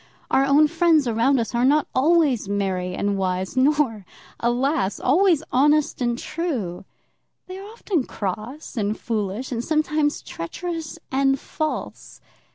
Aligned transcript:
Our 0.31 0.45
own 0.45 0.67
friends 0.67 1.07
around 1.07 1.39
us 1.39 1.53
are 1.53 1.63
not 1.63 1.85
always 1.93 2.49
merry 2.49 2.95
and 2.95 3.19
wise, 3.19 3.55
nor, 3.55 4.03
alas! 4.39 4.99
always 4.99 5.43
honest 5.51 6.01
and 6.01 6.17
true. 6.17 6.85
They 7.45 7.59
are 7.59 7.67
often 7.67 8.05
cross 8.05 8.75
and 8.77 8.99
foolish, 8.99 9.51
and 9.51 9.63
sometimes 9.63 10.23
treacherous 10.23 10.97
and 11.11 11.39
false. 11.39 12.19